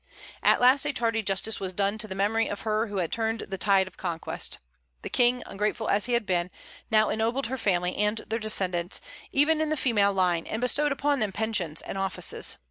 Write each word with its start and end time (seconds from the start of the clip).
At 0.41 0.59
last 0.59 0.87
a 0.87 0.93
tardy 0.93 1.21
justice 1.21 1.59
was 1.59 1.73
done 1.73 1.99
to 1.99 2.07
the 2.07 2.15
memory 2.15 2.47
of 2.47 2.61
her 2.61 2.87
who 2.87 2.97
had 2.97 3.11
turned 3.11 3.41
the 3.41 3.57
tide 3.59 3.85
of 3.87 3.97
conquest. 3.97 4.57
The 5.03 5.11
King, 5.11 5.43
ungrateful 5.45 5.89
as 5.89 6.07
he 6.07 6.13
had 6.13 6.25
been, 6.25 6.49
now 6.89 7.09
ennobled 7.09 7.45
her 7.45 7.55
family 7.57 7.95
and 7.95 8.17
their 8.17 8.39
descendants, 8.39 8.99
even 9.31 9.61
in 9.61 9.69
the 9.69 9.77
female 9.77 10.11
line, 10.11 10.47
and 10.47 10.59
bestowed 10.59 10.91
upon 10.91 11.19
them 11.19 11.31
pensions 11.31 11.83
and 11.83 11.99
offices. 11.99 12.57